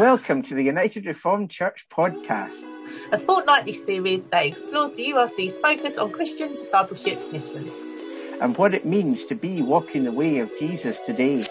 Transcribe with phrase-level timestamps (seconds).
[0.00, 2.64] Welcome to the United Reformed Church podcast,
[3.12, 7.70] a fortnightly series that explores the URC's focus on Christian discipleship mission
[8.40, 11.42] and what it means to be walking the way of Jesus today.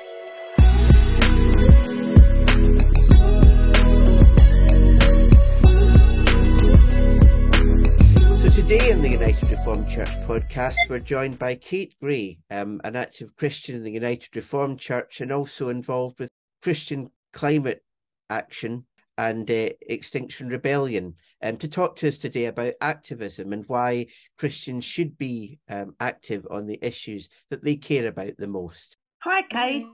[8.33, 12.95] So today in the United Reformed Church podcast, we're joined by Kate Gray, um, an
[12.95, 16.29] active Christian in the United Reformed Church and also involved with
[16.63, 17.83] Christian climate
[18.29, 18.85] action
[19.17, 24.85] and uh, Extinction Rebellion um, to talk to us today about activism and why Christians
[24.85, 28.95] should be um, active on the issues that they care about the most.
[29.19, 29.85] Hi, Kate.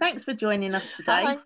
[0.00, 1.22] Thanks for joining us today.
[1.24, 1.38] Hi.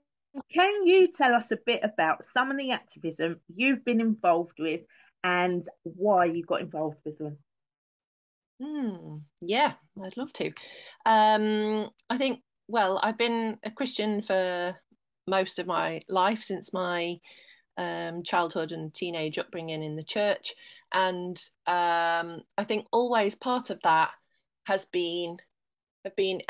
[0.52, 4.80] Can you tell us a bit about some of the activism you've been involved with
[5.22, 7.36] and why you got involved with them?
[8.62, 9.16] Hmm.
[9.40, 9.72] yeah,
[10.02, 10.52] I'd love to.
[11.06, 14.76] Um, I think, well, I've been a Christian for
[15.30, 17.18] most of my life since my
[17.78, 20.54] um, childhood and teenage upbringing in the church.
[20.92, 24.10] And um, I think always part of that
[24.64, 25.38] has been
[26.04, 26.42] have been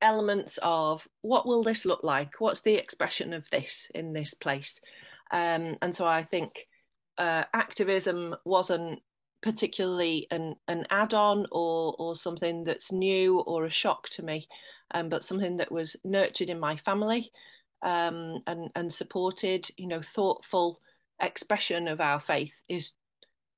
[0.00, 2.40] elements of what will this look like?
[2.40, 4.80] What's the expression of this in this place?
[5.30, 6.66] Um, and so I think
[7.16, 9.00] uh, activism wasn't
[9.42, 14.48] particularly an, an add-on or or something that's new or a shock to me,
[14.92, 17.32] um, but something that was nurtured in my family
[17.82, 20.80] um, and and supported, you know, thoughtful
[21.20, 22.92] expression of our faith is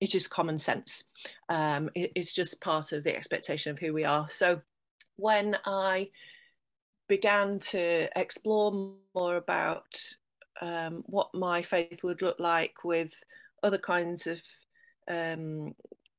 [0.01, 1.05] is just common sense.
[1.49, 4.29] Um, it, it's just part of the expectation of who we are.
[4.29, 4.61] So
[5.17, 6.11] when I
[7.09, 9.97] began to explore more about
[10.61, 13.23] um, what my faith would look like with
[13.63, 14.41] other kinds of
[15.09, 15.75] um,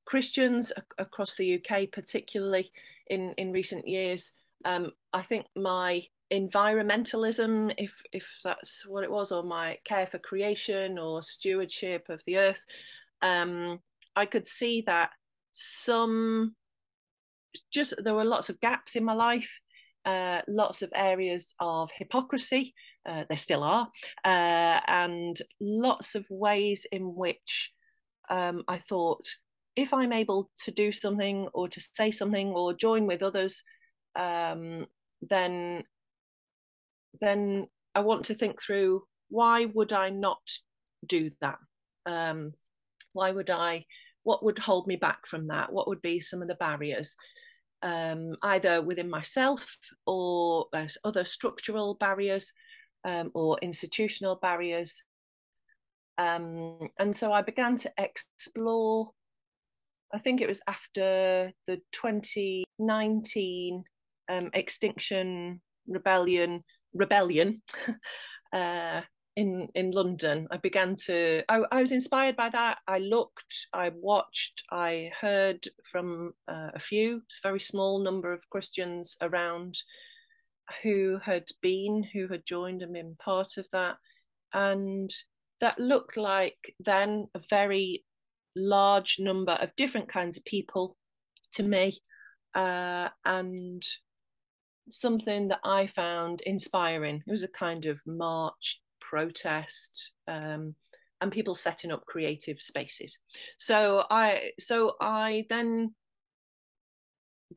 [0.05, 2.71] Christians across the UK, particularly
[3.07, 4.33] in in recent years,
[4.65, 10.17] um, I think my environmentalism, if if that's what it was, or my care for
[10.17, 12.65] creation or stewardship of the earth,
[13.21, 13.79] um,
[14.15, 15.11] I could see that
[15.51, 16.55] some
[17.71, 19.59] just there were lots of gaps in my life,
[20.03, 22.73] uh, lots of areas of hypocrisy.
[23.05, 23.87] Uh, there still are,
[24.23, 27.71] uh, and lots of ways in which
[28.31, 29.27] um, I thought
[29.75, 33.63] if I'm able to do something or to say something or join with others,
[34.15, 34.85] um,
[35.21, 35.83] then
[37.21, 40.41] then I want to think through why would I not
[41.05, 41.57] do that?
[42.05, 42.53] Um,
[43.13, 43.85] why would I?
[44.23, 45.71] What would hold me back from that?
[45.71, 47.15] What would be some of the barriers,
[47.83, 49.77] um, either within myself
[50.07, 52.53] or uh, other structural barriers
[53.03, 55.03] um, or institutional barriers?
[56.17, 59.11] Um, and so I began to explore.
[60.13, 63.83] I think it was after the 2019
[64.29, 66.63] um, Extinction Rebellion
[66.95, 67.61] rebellion
[68.53, 69.01] uh,
[69.35, 70.47] in in London.
[70.49, 71.43] I began to.
[71.49, 72.79] I, I, was inspired by that.
[72.87, 78.49] I looked, I watched, I heard from uh, a few, a very small number of
[78.49, 79.75] Christians around
[80.81, 83.97] who had been, who had joined and been part of that,
[84.53, 85.11] and
[85.59, 88.03] that looked like then a very
[88.55, 90.95] large number of different kinds of people
[91.51, 91.99] to me,
[92.55, 93.83] uh, and
[94.89, 97.23] something that I found inspiring.
[97.25, 100.75] It was a kind of march protest um,
[101.21, 103.17] and people setting up creative spaces.
[103.57, 105.95] So I so I then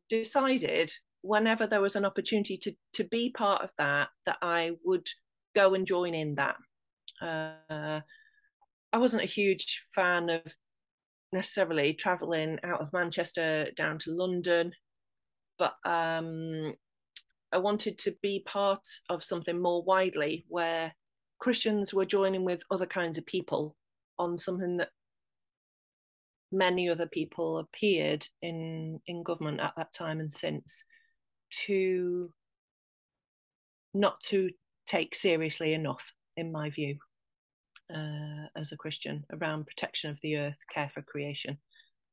[0.08, 0.90] decided
[1.22, 5.06] whenever there was an opportunity to to be part of that that I would
[5.54, 6.56] go and join in that.
[7.20, 8.00] Uh,
[8.92, 10.42] I wasn't a huge fan of
[11.32, 14.72] necessarily traveling out of Manchester down to London,
[15.58, 16.72] but um,
[17.52, 20.92] I wanted to be part of something more widely where
[21.38, 23.76] Christians were joining with other kinds of people
[24.18, 24.90] on something that
[26.50, 30.84] many other people appeared in in government at that time and since
[31.50, 32.32] to
[33.92, 34.50] not to
[34.86, 36.96] take seriously enough in my view
[37.94, 41.58] uh, as a christian around protection of the earth care for creation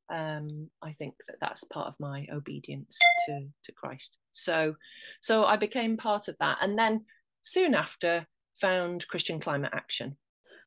[0.10, 2.98] um, I think that that's part of my obedience
[3.28, 4.18] to to Christ.
[4.34, 4.76] So,
[5.22, 7.06] so I became part of that, and then
[7.42, 10.16] soon after found Christian Climate Action.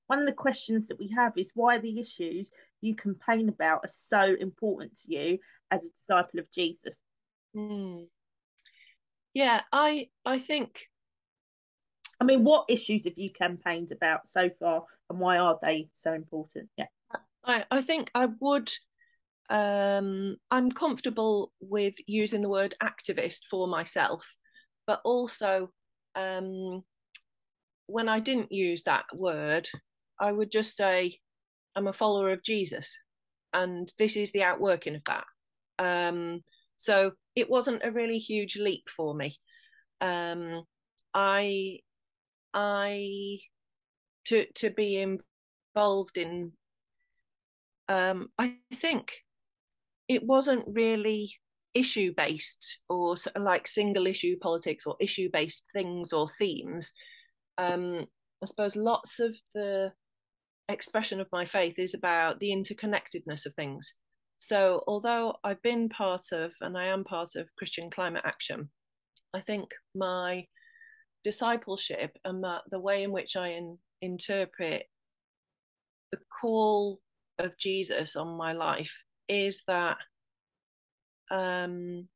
[0.06, 2.50] One of the questions that we have is why the issues
[2.81, 5.38] you campaign about are so important to you
[5.70, 6.96] as a disciple of Jesus.
[7.55, 8.05] Hmm.
[9.35, 10.87] Yeah, I I think.
[12.20, 16.12] I mean, what issues have you campaigned about so far, and why are they so
[16.12, 16.69] important?
[16.76, 16.87] Yeah,
[17.44, 18.73] I I think I would
[19.50, 24.24] um, I'm comfortable with using the word activist for myself,
[24.86, 25.70] but also
[26.14, 26.82] um,
[27.86, 29.68] when I didn't use that word,
[30.20, 31.18] I would just say,
[31.74, 32.98] I'm a follower of Jesus,
[33.52, 35.24] and this is the outworking of that.
[35.78, 36.42] Um,
[36.76, 39.36] so it wasn't a really huge leap for me.
[40.00, 40.64] Um,
[41.14, 41.78] I,
[42.52, 43.38] I,
[44.26, 46.52] to to be involved in.
[47.88, 49.12] Um, I think
[50.08, 51.32] it wasn't really
[51.75, 56.93] issue based or like single issue politics or issue based things or themes.
[57.58, 58.06] Um,
[58.43, 59.93] I suppose lots of the
[60.69, 63.94] expression of my faith is about the interconnectedness of things.
[64.38, 68.70] So, although I've been part of and I am part of Christian Climate Action,
[69.34, 70.44] I think my
[71.25, 74.84] discipleship and my, the way in which I in, interpret
[76.12, 77.00] the call
[77.38, 79.98] of Jesus on my life is that
[81.30, 82.08] um,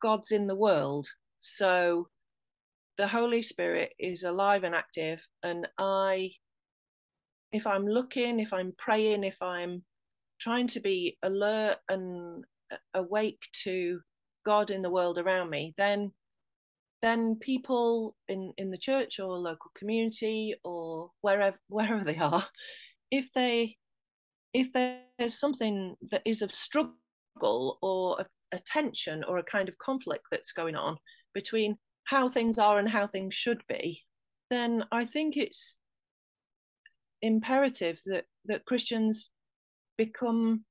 [0.00, 1.08] God's in the world.
[1.40, 2.08] So
[2.96, 6.32] the Holy Spirit is alive and active, and I,
[7.52, 9.84] if I'm looking, if I'm praying, if I'm
[10.40, 12.44] trying to be alert and
[12.94, 14.00] awake to
[14.44, 16.12] God in the world around me, then
[17.00, 22.46] then people in in the church or local community or wherever wherever they are,
[23.10, 23.76] if they
[24.52, 28.20] if there's something that is of struggle or
[28.52, 30.96] a, tension or a kind of conflict that's going on
[31.34, 34.02] between how things are and how things should be,
[34.50, 35.78] then I think it's
[37.20, 39.30] imperative that that Christians
[39.98, 40.64] become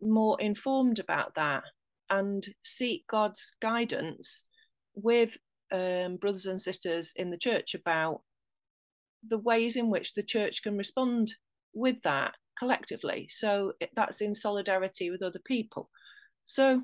[0.00, 1.64] more informed about that
[2.10, 4.46] and seek God's guidance
[4.94, 5.36] with
[5.72, 8.22] um, brothers and sisters in the church about
[9.26, 11.34] the ways in which the church can respond
[11.74, 13.28] with that collectively.
[13.30, 15.90] So that's in solidarity with other people.
[16.44, 16.82] So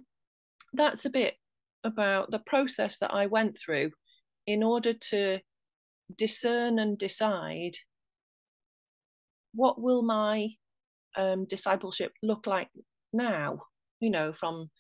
[0.72, 1.34] that's a bit
[1.82, 3.90] about the process that I went through
[4.46, 5.40] in order to
[6.16, 7.76] discern and decide
[9.54, 10.50] what will my
[11.16, 12.68] um, discipleship look like
[13.12, 13.60] now,
[14.00, 14.70] you know, from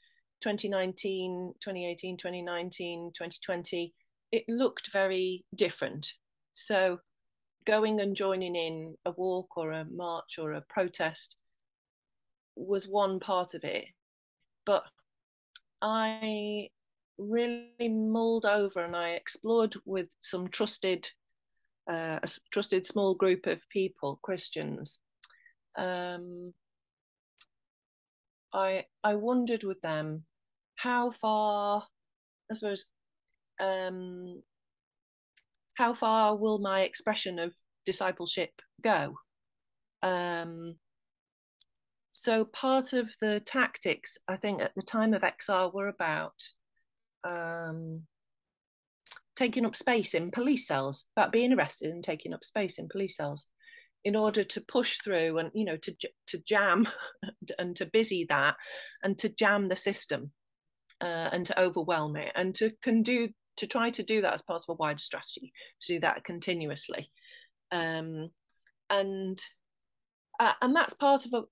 [0.42, 3.94] 2019, 2018, 2019, 2020,
[4.32, 6.12] it looked very different.
[6.54, 6.98] So
[7.66, 11.36] going and joining in a walk or a march or a protest
[12.56, 13.86] was one part of it.
[14.66, 14.84] But
[15.82, 16.68] I
[17.18, 21.10] really mulled over and I explored with some trusted,
[21.90, 25.00] uh, a trusted small group of people, Christians.
[25.76, 26.54] Um,
[28.52, 30.24] I I wondered with them
[30.76, 31.84] how far,
[32.50, 32.86] I suppose,
[33.60, 34.42] um,
[35.74, 37.54] how far will my expression of
[37.86, 38.50] discipleship
[38.82, 39.16] go?
[40.02, 40.76] Um,
[42.12, 46.34] so part of the tactics, I think, at the time of XR were about
[47.24, 48.02] um,
[49.36, 53.16] taking up space in police cells, about being arrested and taking up space in police
[53.16, 53.48] cells,
[54.04, 55.94] in order to push through and you know to
[56.26, 56.86] to jam
[57.58, 58.56] and to busy that
[59.02, 60.30] and to jam the system
[61.00, 64.42] uh, and to overwhelm it and to can do to try to do that as
[64.42, 65.52] part of a wider strategy
[65.82, 67.10] to do that continuously.
[67.72, 68.30] Um,
[68.90, 69.38] and
[70.40, 71.42] uh, and that's part of a,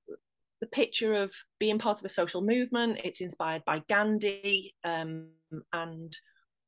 [0.61, 3.01] the picture of being part of a social movement.
[3.05, 5.29] It's inspired by gandhi um,
[5.73, 6.13] and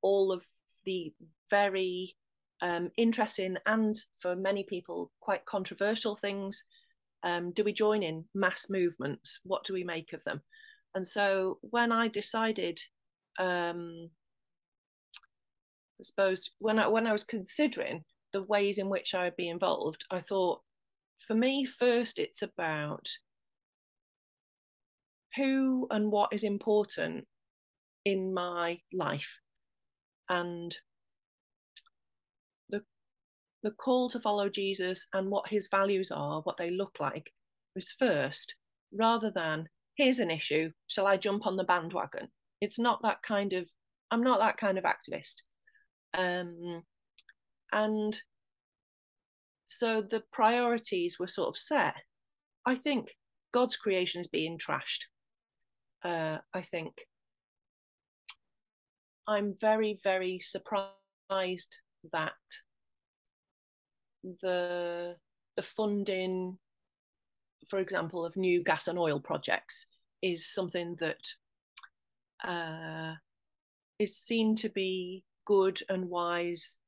[0.02, 0.44] all of
[0.84, 1.12] the
[1.50, 2.14] very
[2.60, 6.64] um, interesting and for many people quite controversial things.
[7.22, 9.40] Um, do we join in mass movements?
[9.44, 10.42] What do we make of them?
[10.94, 12.78] And so when i decided
[13.38, 14.10] um,
[16.04, 20.04] suppose when I when I was considering the ways in which I would be involved,
[20.10, 20.60] I thought,
[21.16, 23.08] for me, first it's about
[25.36, 27.26] who and what is important
[28.04, 29.38] in my life,
[30.28, 30.76] and
[32.70, 32.82] the
[33.62, 37.32] the call to follow Jesus and what his values are, what they look like,
[37.74, 38.56] was first,
[38.92, 42.28] rather than here's an issue, shall I jump on the bandwagon?
[42.60, 43.68] It's not that kind of
[44.10, 45.42] I'm not that kind of activist.
[46.16, 46.82] Um,
[47.72, 48.16] and
[49.66, 51.94] so the priorities were sort of set.
[52.64, 53.16] I think
[53.52, 55.06] God's creation is being trashed.
[56.04, 57.06] Uh, I think
[59.26, 61.80] I'm very, very surprised
[62.12, 62.32] that
[64.42, 65.16] the
[65.56, 66.58] the funding,
[67.66, 69.86] for example, of new gas and oil projects
[70.22, 71.34] is something that
[72.42, 73.14] uh,
[73.98, 76.78] is seen to be good and wise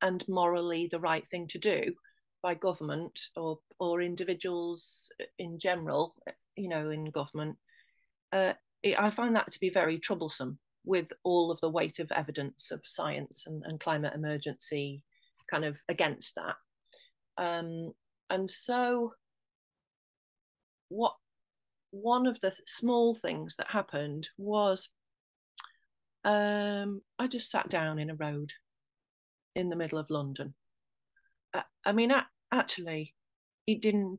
[0.00, 1.94] and morally the right thing to do
[2.42, 6.14] by government or or individuals in general,
[6.56, 7.56] you know, in government,
[8.32, 8.52] uh,
[8.98, 12.80] I find that to be very troublesome with all of the weight of evidence of
[12.84, 15.02] science and, and climate emergency
[15.50, 16.56] kind of against that.
[17.38, 17.92] Um,
[18.30, 19.12] and so,
[20.88, 21.14] what
[21.90, 24.88] one of the small things that happened was
[26.24, 28.52] um, I just sat down in a road
[29.54, 30.54] in the middle of London.
[31.54, 32.12] I, I mean,
[32.52, 33.14] actually,
[33.66, 34.18] it didn't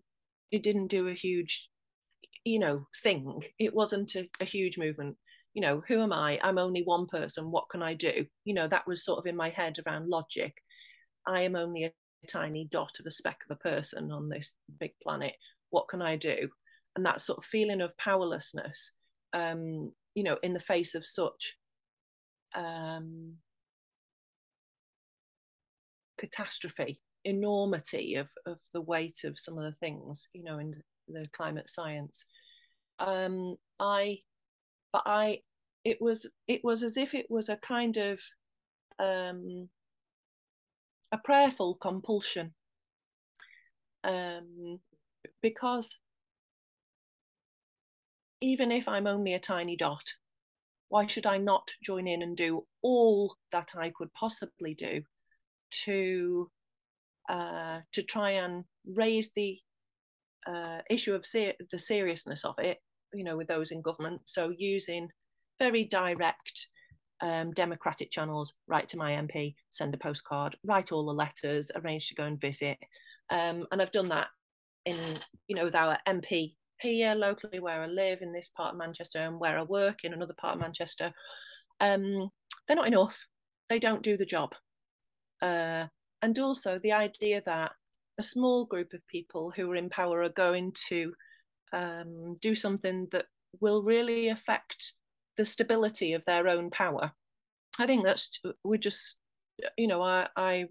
[0.52, 1.70] it didn't do a huge,
[2.44, 3.42] you know, thing.
[3.58, 5.18] It wasn't a, a huge movement.
[5.54, 6.40] You know, who am I?
[6.44, 7.52] I'm only one person.
[7.52, 8.26] What can I do?
[8.46, 10.58] You know, that was sort of in my head around logic.
[11.28, 11.92] I am only a
[12.28, 15.34] tiny dot of a speck of a person on this big planet.
[15.70, 16.50] What can I do?
[16.96, 18.92] And that sort of feeling of powerlessness,
[19.34, 21.58] um, you know, in the face of such
[22.56, 23.34] um,
[26.18, 30.76] catastrophe, enormity of, of the weight of some of the things, you know, in
[31.08, 32.26] the climate science.
[33.00, 34.20] Um, I,
[34.92, 35.40] but I,
[35.84, 38.20] it was, it was as if it was a kind of,
[39.00, 39.70] um,
[41.12, 42.54] a prayerful compulsion.
[44.04, 44.80] Um,
[45.42, 46.00] because
[48.42, 50.04] even if I'm only a tiny dot,
[50.94, 55.02] why should I not join in and do all that I could possibly do
[55.86, 56.52] to
[57.28, 59.58] uh, to try and raise the
[60.46, 62.78] uh, issue of ser- the seriousness of it,
[63.12, 64.22] you know, with those in government.
[64.26, 65.10] So using
[65.58, 66.68] very direct
[67.22, 72.10] um, democratic channels, write to my MP, send a postcard, write all the letters, arrange
[72.10, 72.78] to go and visit,
[73.32, 74.28] um, and I've done that
[74.86, 74.98] in
[75.48, 79.20] you know with our MP here locally where I live in this part of Manchester
[79.20, 81.12] and where I work in another part of Manchester,
[81.80, 82.30] um,
[82.68, 83.25] they're not enough.
[83.70, 84.53] They don't do the job.
[85.42, 85.88] Uh,
[86.22, 87.74] and also the idea that
[88.18, 91.13] a small group of people who are in power are going to
[91.74, 93.25] um, do something that
[93.60, 94.94] will really affect
[95.38, 97.12] the stability of their own power.
[97.80, 99.18] I think that's we just
[99.77, 100.65] you know I I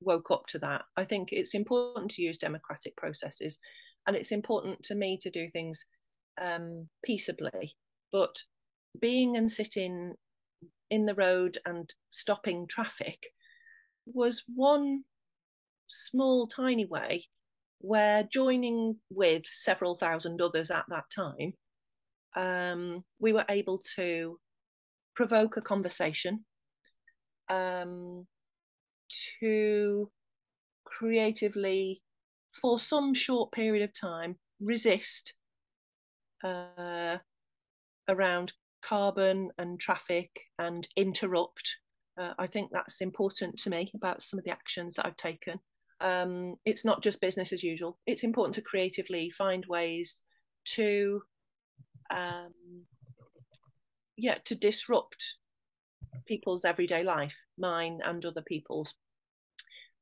[0.00, 0.82] woke up to that.
[0.96, 3.58] I think it's important to use democratic processes
[4.08, 5.84] and it's important to me to do things
[6.40, 7.76] um, peaceably.
[8.10, 8.42] But
[8.98, 10.14] being and sitting
[10.90, 13.26] in the road and stopping traffic
[14.06, 15.02] was one
[15.88, 17.26] small, tiny way
[17.80, 21.52] where joining with several thousand others at that time,
[22.34, 24.40] um, we were able to
[25.14, 26.46] provoke a conversation,
[27.50, 28.26] um,
[29.40, 30.10] to
[30.84, 32.00] creatively
[32.52, 35.34] for some short period of time resist
[36.44, 37.18] uh,
[38.08, 38.52] around
[38.82, 41.76] carbon and traffic and interrupt.
[42.18, 45.60] Uh, I think that's important to me about some of the actions that I've taken.
[46.00, 47.98] Um, it's not just business as usual.
[48.06, 50.22] It's important to creatively find ways
[50.74, 51.22] to,
[52.14, 52.52] um,
[54.16, 55.36] yeah, to disrupt
[56.26, 58.94] people's everyday life, mine and other people's,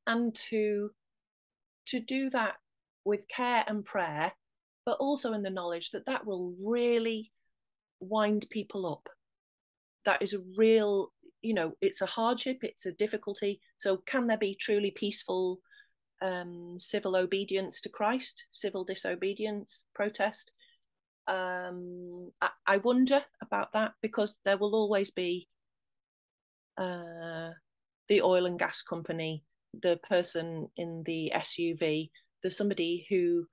[0.07, 0.91] and to
[1.87, 2.55] to do that
[3.05, 4.33] with care and prayer,
[4.85, 7.33] but also in the knowledge that that will really
[8.01, 9.09] wind people up.
[10.05, 11.13] That is a real,
[11.43, 13.61] you know, it's a hardship, it's a difficulty.
[13.79, 15.61] So, can there be truly peaceful
[16.23, 20.53] um, civil obedience to Christ, civil disobedience, protest?
[21.29, 25.49] Um, I, I wonder about that because there will always be
[26.79, 27.51] uh,
[28.09, 29.43] the oil and gas company
[29.83, 32.11] the person in the SUV,
[32.43, 33.47] there's somebody who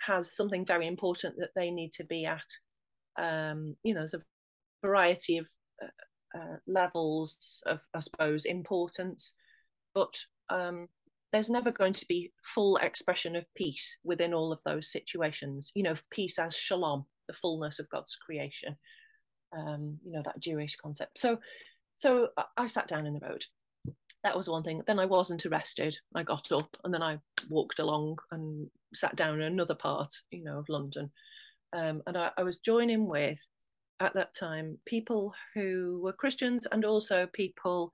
[0.00, 2.46] has something very important that they need to be at.
[3.18, 4.22] Um, you know, there's a
[4.82, 5.48] variety of
[5.82, 9.34] uh, uh, levels of, I suppose, importance,
[9.94, 10.14] but
[10.48, 10.88] um,
[11.32, 15.70] there's never going to be full expression of peace within all of those situations.
[15.74, 18.76] You know, peace as shalom, the fullness of God's creation.
[19.56, 21.18] Um, you know that Jewish concept.
[21.18, 21.38] So,
[21.96, 23.44] so I sat down in the road
[24.24, 24.82] that was one thing.
[24.86, 25.96] Then I wasn't arrested.
[26.14, 30.44] I got up and then I walked along and sat down in another part, you
[30.44, 31.10] know, of London.
[31.72, 33.38] Um, and I, I, was joining with,
[34.00, 37.92] at that time, people who were Christians and also people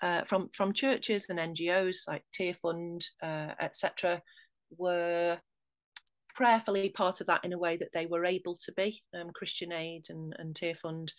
[0.00, 4.22] uh, from from churches and NGOs like Tearfund, uh, etc.,
[4.76, 5.38] were
[6.34, 9.02] prayerfully part of that in a way that they were able to be.
[9.14, 11.10] Um, Christian Aid and, and Tearfund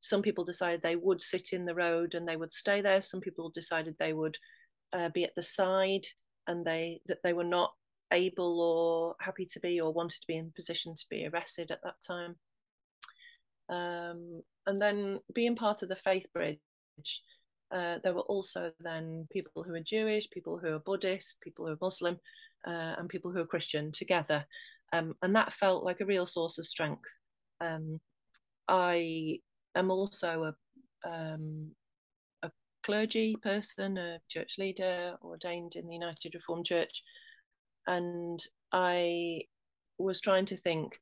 [0.00, 3.02] some people decided they would sit in the road and they would stay there.
[3.02, 4.38] Some people decided they would
[4.92, 6.06] uh, be at the side
[6.46, 7.72] and they that they were not
[8.12, 11.82] able or happy to be or wanted to be in position to be arrested at
[11.82, 12.36] that time.
[13.68, 16.58] Um, and then being part of the Faith Bridge,
[17.70, 21.72] uh, there were also then people who are Jewish, people who are Buddhist, people who
[21.72, 22.18] are Muslim,
[22.66, 24.46] uh, and people who are Christian together.
[24.92, 27.10] Um, and that felt like a real source of strength.
[27.60, 28.00] Um,
[28.68, 29.40] I
[29.76, 31.72] am also a um,
[32.42, 32.50] a
[32.82, 37.02] clergy person, a church leader ordained in the United Reformed Church,
[37.86, 38.40] and
[38.72, 39.42] I
[39.98, 40.98] was trying to think,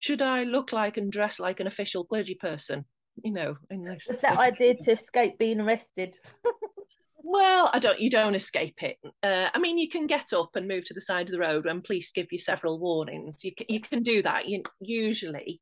[0.00, 2.84] should I look like and dress like an official clergy person?
[3.22, 4.06] You know, in this.
[4.08, 6.16] Was that idea to escape being arrested?
[7.16, 7.98] well, I don't.
[7.98, 8.96] You don't escape it.
[9.22, 11.64] Uh, I mean, you can get up and move to the side of the road
[11.64, 13.44] when police give you several warnings.
[13.44, 14.48] You can, you can do that.
[14.48, 15.60] You, usually,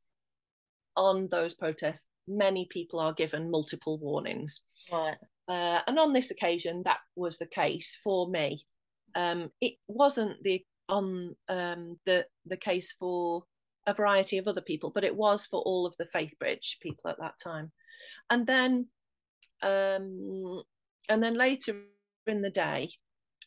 [0.97, 4.63] on those protests, many people are given multiple warnings.
[4.91, 5.17] Right.
[5.49, 8.65] Uh, and on this occasion, that was the case for me.
[9.15, 13.45] Um, it wasn't the on um, the the case for
[13.87, 17.19] a variety of other people, but it was for all of the Faithbridge people at
[17.21, 17.71] that time.
[18.31, 18.89] And then,
[19.63, 20.63] um,
[21.09, 21.77] and then later
[22.27, 22.91] in the day,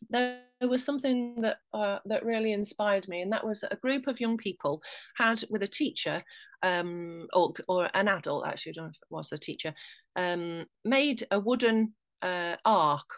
[0.10, 4.08] there was something that uh, that really inspired me, and that was that a group
[4.08, 4.82] of young people
[5.18, 6.24] had, with a teacher,
[6.63, 9.74] um, or or an adult actually, I don't know if it was the teacher,
[10.16, 13.10] um, made a wooden uh, ark,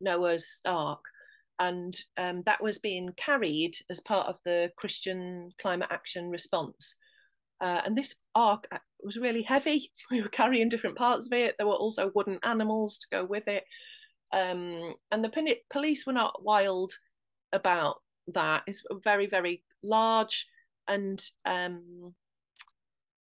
[0.00, 1.04] Noah's Ark,
[1.58, 6.96] and um, that was being carried as part of the Christian climate action response.
[7.60, 9.90] Uh, and this ark uh, was really heavy.
[10.10, 11.56] We were carrying different parts of it.
[11.58, 13.64] There were also wooden animals to go with it.
[14.32, 16.92] Um, and the police were not wild
[17.52, 17.96] about
[18.28, 18.62] that.
[18.66, 20.46] It's very, very large
[20.86, 22.14] and um,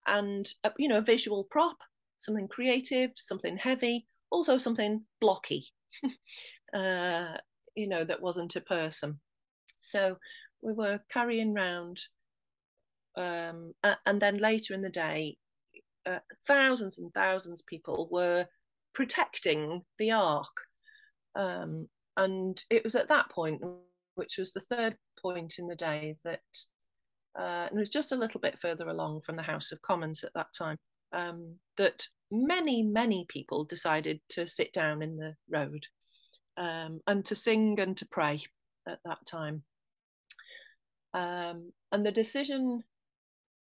[0.06, 1.78] and uh, you know a visual prop,
[2.18, 5.66] something creative, something heavy, also something blocky.
[6.74, 7.38] uh,
[7.74, 9.20] you know, that wasn't a person.
[9.80, 10.16] So
[10.62, 12.00] we were carrying round,
[13.16, 13.74] um,
[14.06, 15.36] and then later in the day,
[16.06, 18.46] uh, thousands and thousands of people were
[18.94, 20.56] protecting the ark.
[21.36, 23.62] Um, and it was at that point,
[24.14, 26.40] which was the third point in the day, that
[27.38, 30.22] uh, and it was just a little bit further along from the House of Commons
[30.22, 30.78] at that time,
[31.12, 35.86] um, that many, many people decided to sit down in the road
[36.56, 38.42] um, and to sing and to pray
[38.88, 39.62] at that time.
[41.12, 42.84] Um, and the decision,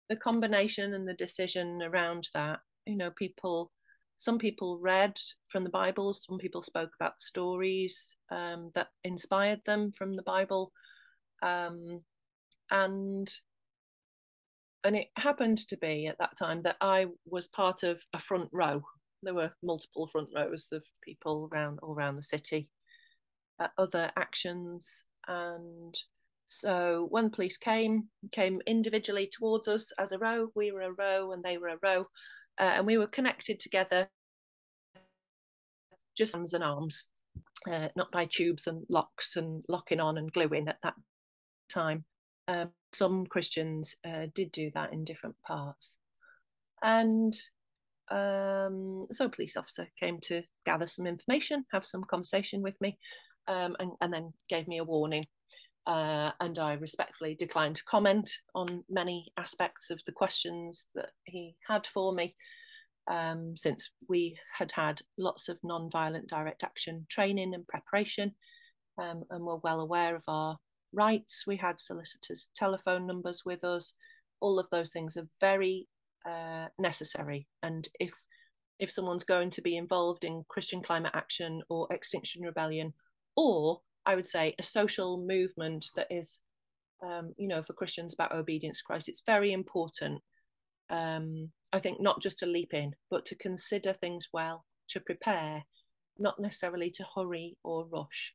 [0.08, 3.70] the combination and the decision around that, you know, people,
[4.16, 9.92] some people read from the Bible, some people spoke about stories um, that inspired them
[9.96, 10.72] from the Bible.
[11.42, 12.02] Um,
[12.70, 13.32] and
[14.84, 18.48] and it happened to be at that time that I was part of a front
[18.52, 18.82] row.
[19.22, 22.68] There were multiple front rows of people around all around the city
[23.60, 25.94] at other actions and
[26.46, 30.48] so when police came came individually towards us as a row.
[30.54, 32.06] We were a row and they were a row
[32.58, 34.08] uh, and we were connected together
[36.16, 37.04] just arms and arms
[37.70, 40.94] uh, not by tubes and locks and locking on and gluing at that
[41.70, 42.04] time
[42.48, 45.98] um, some christians uh, did do that in different parts
[46.82, 47.34] and
[48.10, 52.98] um, so a police officer came to gather some information, have some conversation with me,
[53.48, 55.24] um, and, and, then gave me a warning.
[55.86, 61.56] Uh, and I respectfully declined to comment on many aspects of the questions that he
[61.66, 62.36] had for me,
[63.10, 68.34] um, since we had had lots of non-violent direct action training and preparation,
[68.98, 70.58] um, and were well aware of our
[70.92, 71.44] rights.
[71.46, 73.94] We had solicitors' telephone numbers with us.
[74.40, 75.88] All of those things are very
[76.28, 77.46] uh, necessary.
[77.62, 78.12] And if
[78.78, 82.92] if someone's going to be involved in Christian climate action or Extinction Rebellion,
[83.36, 86.40] or I would say a social movement that is,
[87.00, 90.20] um, you know, for Christians about obedience to Christ, it's very important.
[90.90, 95.62] Um, I think not just to leap in, but to consider things well, to prepare,
[96.18, 98.34] not necessarily to hurry or rush.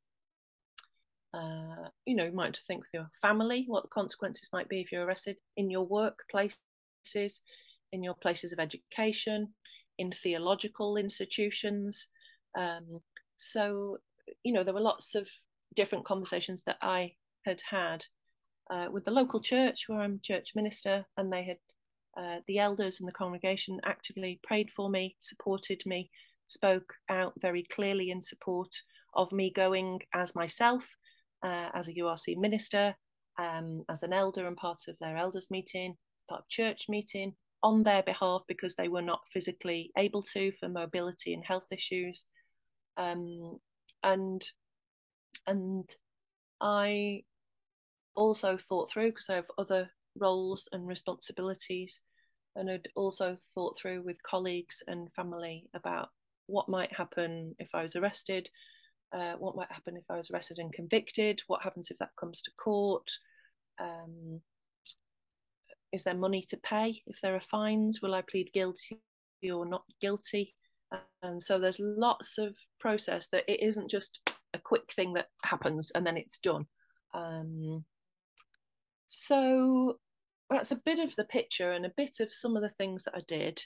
[1.34, 4.92] Uh, you know, you might think with your family what the consequences might be if
[4.92, 7.42] you're arrested in your workplaces,
[7.92, 9.50] in your places of education,
[9.98, 12.08] in theological institutions.
[12.58, 13.02] Um,
[13.38, 13.98] so,
[14.44, 15.28] you know, there were lots of
[15.76, 17.14] different conversations that I
[17.46, 18.06] had had
[18.70, 21.58] uh, with the local church where I'm church minister, and they had
[22.18, 26.10] uh, the elders in the congregation actively prayed for me, supported me,
[26.48, 28.74] spoke out very clearly in support
[29.14, 30.96] of me going as myself,
[31.44, 32.96] uh, as a URC minister,
[33.40, 35.96] um, as an elder and part of their elders meeting,
[36.30, 40.70] part of church meeting, on their behalf because they were not physically able to for
[40.70, 42.26] mobility and health issues.
[42.98, 43.60] Um,
[44.04, 44.44] and
[45.46, 45.90] and
[46.62, 47.24] I
[48.16, 52.02] also thought through because I have other roles and responsibilities,
[52.56, 56.10] and had also thought through with colleagues and family about
[56.48, 58.50] what might happen if I was arrested,
[59.14, 62.42] uh, what might happen if I was arrested and convicted, what happens if that comes
[62.44, 63.10] to court,
[63.80, 64.42] um,
[65.94, 68.02] is there money to pay if there are fines?
[68.02, 69.00] Will I plead guilty
[69.52, 70.56] or not guilty?
[71.24, 75.92] and so there's lots of process that it isn't just a quick thing that happens
[75.94, 76.66] and then it's done
[77.14, 77.84] um,
[79.10, 79.98] so
[80.50, 83.16] that's a bit of the picture and a bit of some of the things that
[83.16, 83.62] i did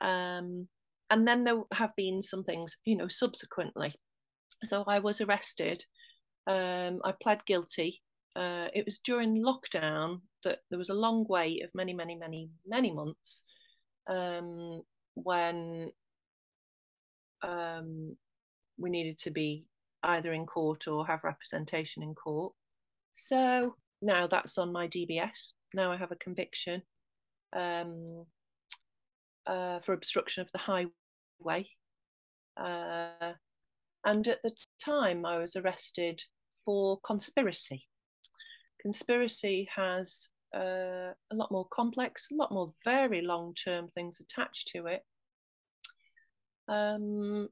[0.00, 0.68] um,
[1.10, 3.94] and then there have been some things you know subsequently
[4.64, 5.84] so i was arrested
[6.46, 8.02] um, i pled guilty
[8.36, 12.50] uh, it was during lockdown that there was a long wait of many many many
[12.66, 13.44] many months
[14.08, 14.82] um,
[15.14, 15.90] when
[17.42, 18.16] um,
[18.78, 19.66] we needed to be
[20.02, 22.52] either in court or have representation in court.
[23.12, 25.52] So now that's on my DBS.
[25.74, 26.82] Now I have a conviction
[27.52, 28.24] um,
[29.46, 31.68] uh, for obstruction of the highway.
[32.56, 33.34] Uh,
[34.04, 36.22] and at the time, I was arrested
[36.64, 37.86] for conspiracy.
[38.80, 44.68] Conspiracy has uh, a lot more complex, a lot more very long term things attached
[44.68, 45.02] to it.
[46.68, 47.48] Um,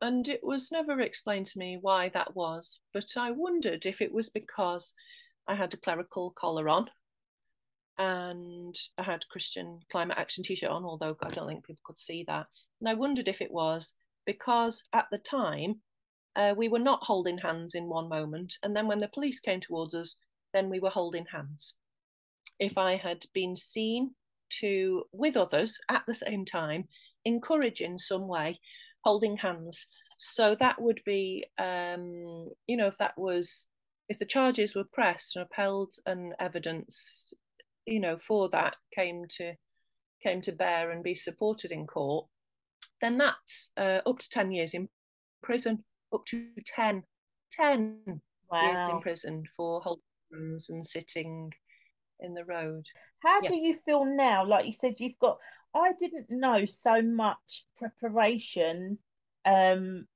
[0.00, 4.12] and it was never explained to me why that was, but I wondered if it
[4.12, 4.94] was because
[5.48, 6.90] I had a clerical collar on
[7.98, 11.98] and I had Christian climate action t shirt on, although I don't think people could
[11.98, 12.46] see that.
[12.80, 13.94] And I wondered if it was
[14.26, 15.80] because at the time
[16.34, 19.60] uh, we were not holding hands in one moment, and then when the police came
[19.60, 20.16] towards us,
[20.52, 21.74] then we were holding hands.
[22.58, 24.14] If I had been seen
[24.60, 26.84] to with others at the same time
[27.24, 28.60] encourage in some way
[29.04, 29.86] holding hands.
[30.18, 33.68] So that would be, um, you know, if that was,
[34.08, 37.34] if the charges were pressed and upheld and evidence,
[37.86, 39.54] you know, for that came to
[40.22, 42.26] came to bear and be supported in court,
[43.00, 44.88] then that's uh, up to 10 years in
[45.42, 47.02] prison, up to 10,
[47.52, 48.62] 10 wow.
[48.62, 50.02] years in prison for holding
[50.68, 51.52] and sitting
[52.20, 52.86] in the road.
[53.20, 53.48] How yeah.
[53.48, 54.44] do you feel now?
[54.44, 55.38] Like you said, you've got
[55.74, 58.98] I didn't know so much preparation,
[59.44, 60.06] um,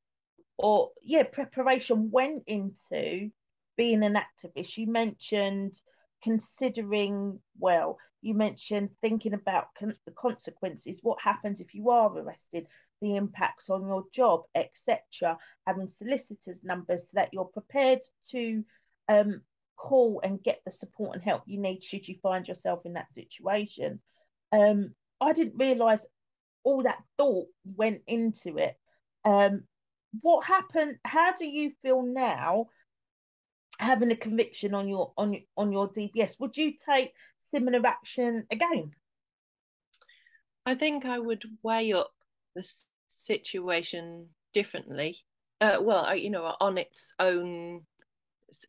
[0.56, 3.30] or yeah, preparation went into
[3.76, 4.78] being an activist.
[4.78, 5.74] You mentioned
[6.22, 7.98] considering well.
[8.22, 11.00] You mentioned thinking about con- the consequences.
[11.02, 12.66] What happens if you are arrested?
[13.00, 15.38] The impact on your job, etc.
[15.66, 18.64] Having solicitors' numbers so that you're prepared to
[19.08, 19.42] um,
[19.76, 23.12] call and get the support and help you need should you find yourself in that
[23.14, 24.00] situation.
[24.52, 26.04] Um, I didn't realise
[26.62, 28.76] all that thought went into it.
[29.24, 29.64] Um,
[30.20, 30.98] what happened?
[31.04, 32.66] How do you feel now,
[33.80, 36.38] having a conviction on your on on your DBS?
[36.38, 38.92] Would you take similar action again?
[40.66, 42.12] I think I would weigh up
[42.54, 42.68] the
[43.06, 45.18] situation differently.
[45.60, 47.82] Uh, well, you know, on its own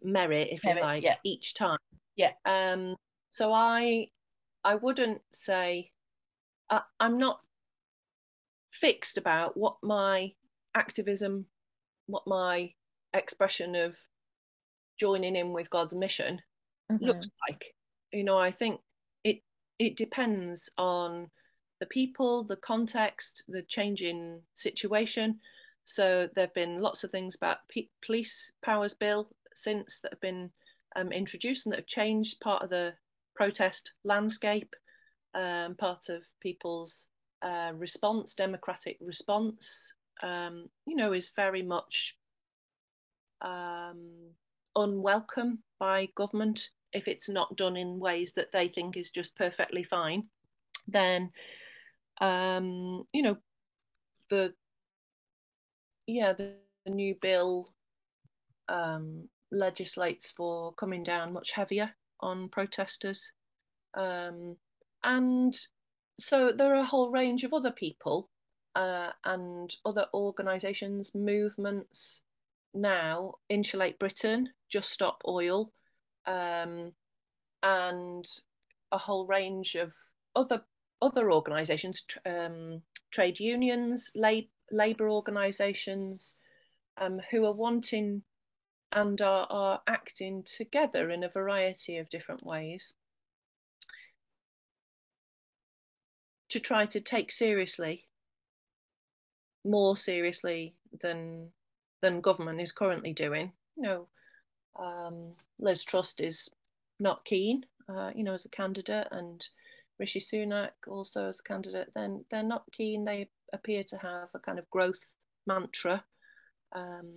[0.01, 1.15] merit, if merit, you like, yeah.
[1.23, 1.77] each time.
[2.15, 2.31] Yeah.
[2.45, 2.95] Um.
[3.29, 4.07] So I,
[4.63, 5.91] I wouldn't say
[6.69, 7.39] I, I'm not
[8.71, 10.31] fixed about what my
[10.73, 11.45] activism,
[12.07, 12.73] what my
[13.13, 13.97] expression of
[15.01, 16.39] joining in with God's mission
[16.91, 17.03] mm-hmm.
[17.03, 17.73] looks like.
[18.13, 18.79] You know, I think
[19.23, 19.41] it
[19.79, 21.31] it depends on
[21.79, 25.39] the people, the context, the changing situation.
[25.83, 30.21] So there have been lots of things about P- police powers bill since that have
[30.21, 30.51] been
[30.95, 32.93] um, introduced and that have changed part of the
[33.35, 34.75] protest landscape
[35.33, 37.07] um, part of people's
[37.41, 42.17] uh, response, democratic response, um, you know, is very much
[43.41, 44.35] um,
[44.75, 49.83] unwelcome by government if it's not done in ways that they think is just perfectly
[49.83, 50.27] fine.
[50.87, 51.31] Then,
[52.19, 53.37] um, you know,
[54.29, 54.53] the
[56.07, 56.55] yeah, the,
[56.85, 57.73] the new bill
[58.67, 63.31] um, legislates for coming down much heavier on protesters.
[63.93, 64.57] Um,
[65.03, 65.55] and
[66.19, 68.29] so there are a whole range of other people
[68.75, 72.23] uh, and other organisations, movements
[72.73, 75.71] now, Insulate Britain, Just Stop Oil,
[76.25, 76.93] um,
[77.63, 78.25] and
[78.91, 79.93] a whole range of
[80.35, 80.63] other
[81.01, 86.35] other organisations, um, trade unions, lab, labour organisations,
[86.97, 88.21] um, who are wanting
[88.91, 92.93] and are, are acting together in a variety of different ways
[96.49, 98.05] to try to take seriously
[99.63, 101.49] more seriously than
[102.01, 103.51] than government is currently doing.
[103.75, 104.07] You know,
[104.79, 106.49] um, Liz Truss is
[106.99, 109.45] not keen, uh, you know, as a candidate, and
[109.99, 111.89] Rishi Sunak also as a candidate.
[111.95, 113.05] Then they're not keen.
[113.05, 115.13] They appear to have a kind of growth
[115.47, 116.03] mantra
[116.73, 117.15] um,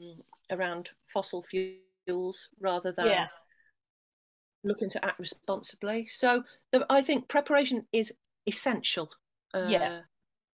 [0.51, 3.27] around fossil fuels rather than yeah.
[4.65, 6.09] looking to act responsibly.
[6.11, 6.45] So
[6.91, 8.13] I think preparation is
[8.47, 9.11] essential
[9.55, 10.01] uh, yeah.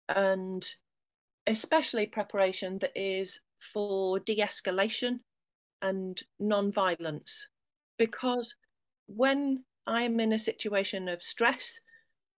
[0.09, 0.69] And
[1.47, 5.21] especially preparation that is for de-escalation
[5.83, 7.49] and non-violence
[7.99, 8.57] because
[9.07, 11.81] when i'm in a situation of stress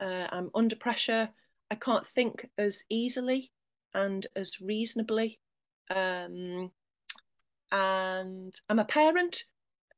[0.00, 1.30] uh, i'm under pressure
[1.70, 3.50] i can't think as easily
[3.94, 5.38] and as reasonably
[5.90, 6.70] um,
[7.72, 9.44] and i'm a parent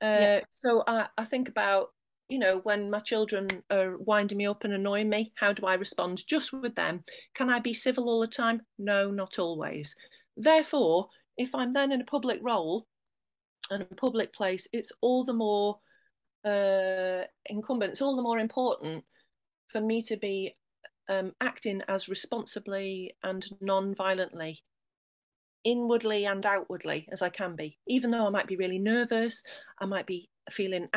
[0.00, 0.40] uh, yeah.
[0.52, 1.90] so I, I think about
[2.32, 5.74] you know, when my children are winding me up and annoying me, how do I
[5.74, 7.04] respond just with them?
[7.34, 8.62] Can I be civil all the time?
[8.78, 9.94] No, not always.
[10.36, 12.86] Therefore, if I'm then in a public role
[13.70, 15.78] and a public place, it's all the more
[16.44, 19.04] uh, incumbent, it's all the more important
[19.68, 20.54] for me to be
[21.08, 24.62] um, acting as responsibly and non violently,
[25.64, 27.78] inwardly and outwardly as I can be.
[27.86, 29.42] Even though I might be really nervous,
[29.78, 30.88] I might be feeling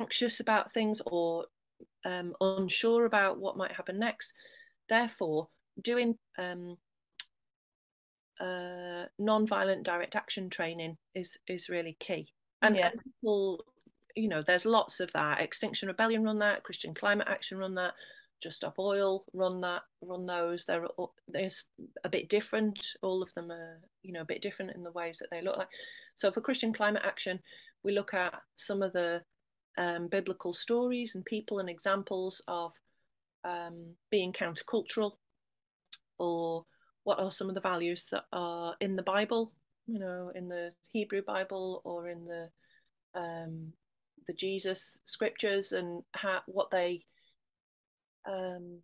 [0.00, 1.46] anxious about things or
[2.04, 4.32] um, unsure about what might happen next.
[4.88, 5.48] Therefore,
[5.80, 6.76] doing um,
[8.40, 12.28] uh, non-violent direct action training is is really key.
[12.62, 12.90] And, yeah.
[12.90, 13.64] people,
[14.16, 15.40] you know, there's lots of that.
[15.40, 16.64] Extinction Rebellion run that.
[16.64, 17.94] Christian Climate Action run that.
[18.42, 19.82] Just Stop Oil run that.
[20.02, 20.64] Run those.
[20.64, 20.86] They're
[21.28, 21.66] there's
[22.04, 22.94] a bit different.
[23.02, 25.56] All of them are, you know, a bit different in the ways that they look
[25.56, 25.68] like.
[26.14, 27.40] So for Christian Climate Action,
[27.84, 29.22] we look at some of the
[29.76, 32.72] um, biblical stories and people and examples of
[33.44, 35.12] um, being countercultural
[36.18, 36.64] or
[37.08, 39.54] what are some of the values that are in the Bible,
[39.86, 42.50] you know, in the Hebrew Bible or in the
[43.18, 43.72] um,
[44.26, 47.06] the Jesus scriptures and how, what they
[48.28, 48.80] um,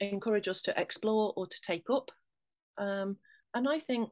[0.00, 2.10] encourage us to explore or to take up.
[2.78, 3.18] Um,
[3.54, 4.10] and I think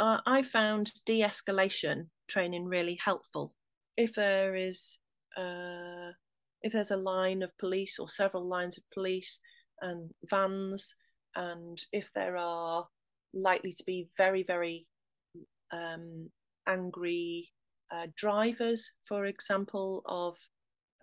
[0.00, 3.54] uh, I found de escalation training really helpful.
[3.96, 4.98] If there is
[5.36, 6.10] uh,
[6.62, 9.38] if there's a line of police or several lines of police
[9.82, 10.94] and vans,
[11.36, 12.86] and if there are
[13.34, 14.86] likely to be very very
[15.72, 16.30] um,
[16.66, 17.50] angry
[17.90, 20.38] uh, drivers, for example, of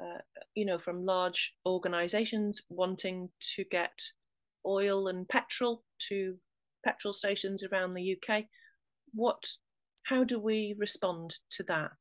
[0.02, 0.22] uh,
[0.56, 4.02] you know from large organisations wanting to get
[4.66, 6.36] oil and petrol to
[6.86, 8.46] petrol stations around the UK.
[9.14, 9.46] What
[10.04, 11.92] how do we respond to that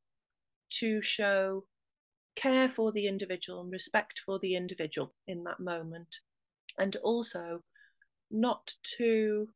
[0.70, 1.64] to show
[2.36, 6.20] care for the individual and respect for the individual in that moment
[6.78, 7.60] and also
[8.30, 9.48] not to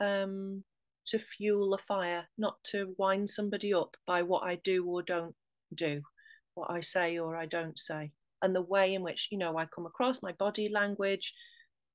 [0.00, 0.64] um,
[1.06, 5.34] to fuel a fire not to wind somebody up by what i do or don't
[5.74, 6.02] do
[6.54, 8.12] what i say or i don't say
[8.42, 11.34] and the way in which you know i come across my body language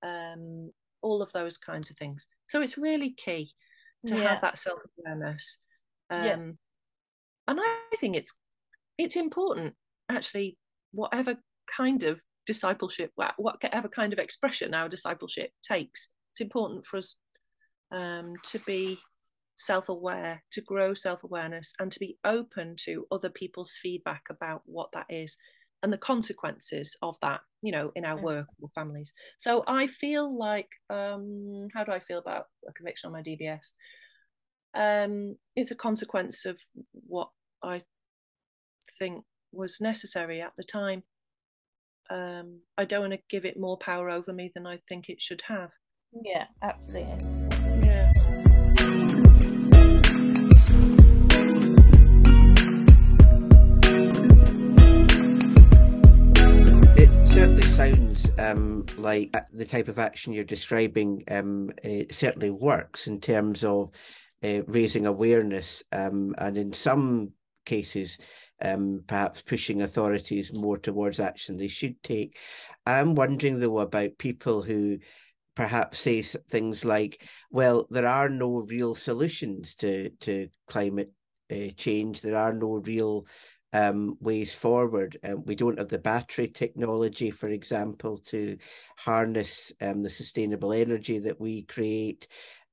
[0.03, 0.71] um,
[1.01, 3.51] all of those kinds of things so it's really key
[4.05, 4.29] to yeah.
[4.29, 5.59] have that self-awareness
[6.09, 6.35] um, yeah.
[7.47, 8.33] And I think it's
[8.97, 9.75] it's important
[10.09, 10.57] actually,
[10.91, 11.37] whatever
[11.75, 17.17] kind of discipleship, whatever kind of expression our discipleship takes, it's important for us
[17.91, 18.99] um, to be
[19.57, 25.05] self-aware, to grow self-awareness, and to be open to other people's feedback about what that
[25.09, 25.37] is
[25.83, 29.13] and the consequences of that you know in our work or families.
[29.37, 33.71] So i feel like um how do i feel about a conviction on my dbs
[34.75, 36.59] um, it's a consequence of
[36.91, 37.29] what
[37.63, 37.81] I
[38.99, 41.03] think was necessary at the time.
[42.09, 45.21] Um, I don't want to give it more power over me than I think it
[45.21, 45.71] should have.
[46.23, 47.17] Yeah, absolutely.
[47.83, 48.11] Yeah.
[56.97, 63.07] It certainly sounds um, like the type of action you're describing um, it certainly works
[63.07, 63.91] in terms of
[64.43, 67.31] uh, raising awareness, um, and in some
[67.65, 68.19] cases,
[68.61, 72.37] um, perhaps pushing authorities more towards action they should take.
[72.85, 74.99] I'm wondering though about people who
[75.55, 81.11] perhaps say things like, "Well, there are no real solutions to to climate
[81.51, 82.21] uh, change.
[82.21, 83.25] There are no real
[83.73, 85.17] um, ways forward.
[85.23, 88.57] Um, we don't have the battery technology, for example, to
[88.97, 92.27] harness um, the sustainable energy that we create.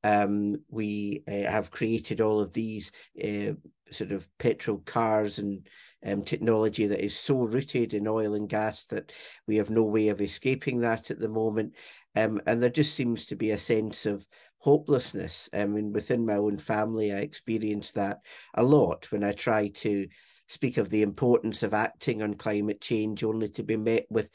[0.05, 3.53] Um, we uh, have created all of these uh,
[3.91, 5.67] sort of petrol cars and
[6.05, 9.13] um, technology that is so rooted in oil and gas that
[9.47, 11.75] we have no way of escaping that at the moment.
[12.17, 14.27] Um, and there just seems to be a sense of
[14.59, 15.49] hopelessness.
[15.53, 18.21] I mean, within my own family, I experience that
[18.55, 20.07] a lot when I try to
[20.53, 24.31] speak of the importance of acting on climate change, only to be met with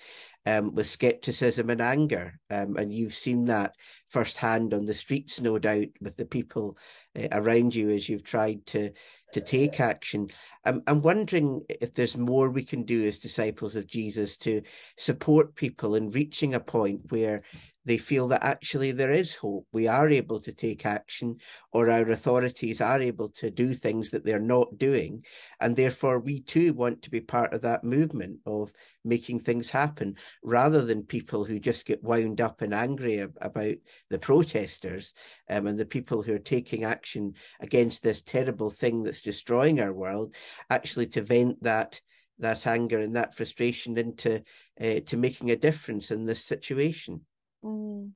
[0.45, 2.39] um, with skepticism and anger.
[2.49, 3.75] Um, and you've seen that
[4.09, 6.77] firsthand on the streets, no doubt, with the people
[7.19, 8.91] uh, around you as you've tried to
[9.33, 10.29] to take action.
[10.65, 14.61] I'm, I'm wondering if there's more we can do as disciples of Jesus to
[14.97, 17.43] support people in reaching a point where
[17.87, 19.65] they feel that actually there is hope.
[19.71, 21.37] We are able to take action,
[21.71, 25.23] or our authorities are able to do things that they're not doing.
[25.61, 28.73] And therefore, we too want to be part of that movement of
[29.05, 33.75] making things happen rather than people who just get wound up and angry about
[34.09, 35.13] the protesters
[35.49, 39.93] um, and the people who are taking action against this terrible thing that's destroying our
[39.93, 40.35] world,
[40.69, 42.01] actually to vent that
[42.39, 44.43] that anger and that frustration into
[44.81, 47.21] uh, to making a difference in this situation.
[47.63, 48.13] Mm,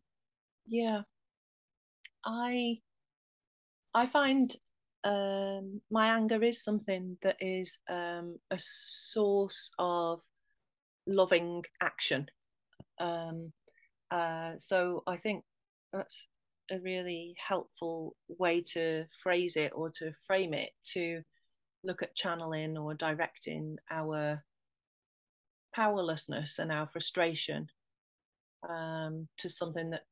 [0.67, 1.03] yeah,
[2.25, 2.81] I
[3.93, 4.55] I find
[5.03, 10.21] um, my anger is something that is um, a source of
[11.07, 12.27] loving action.
[12.99, 13.53] Um,
[14.11, 15.43] uh, so I think
[15.91, 16.27] that's
[16.71, 21.21] a really helpful way to phrase it or to frame it to
[21.83, 24.43] look at channeling or directing our
[25.73, 27.69] powerlessness and our frustration
[28.67, 30.03] um, to something that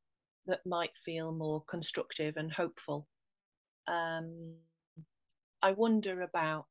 [0.48, 3.08] that might feel more constructive and hopeful.
[3.88, 4.56] Um,
[5.62, 6.66] I wonder about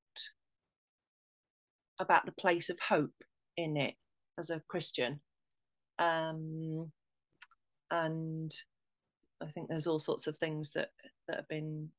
[2.00, 3.24] about the place of hope
[3.56, 3.94] in it
[4.38, 5.20] as a Christian,
[5.98, 6.92] um,
[7.90, 8.52] and
[9.42, 10.90] I think there's all sorts of things that
[11.28, 11.90] that have been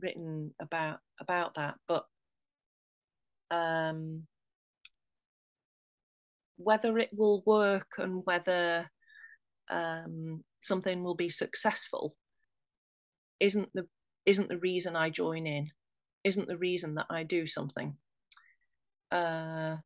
[0.00, 2.06] written about about that, but
[3.50, 4.26] um,
[6.56, 8.90] whether it will work and whether
[9.72, 12.14] um, something will be successful
[13.40, 13.86] isn't the
[14.24, 15.70] isn't the reason I join in,
[16.22, 17.96] isn't the reason that I do something.
[19.10, 19.78] Uh,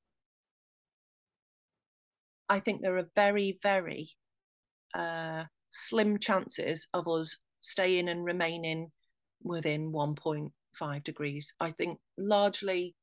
[2.48, 4.10] I think there are very, very
[4.94, 8.92] uh, slim chances of us staying and remaining
[9.42, 11.54] within 1.5 degrees.
[11.60, 12.94] I think largely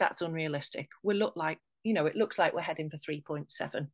[0.00, 0.88] that's unrealistic.
[1.04, 3.86] We look like, you know, it looks like we're heading for 3.7,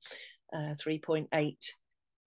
[0.55, 1.55] uh, 3.8